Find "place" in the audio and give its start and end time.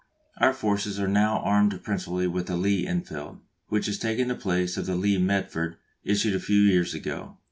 4.35-4.75